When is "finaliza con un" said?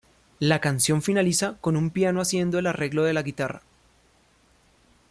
1.03-1.91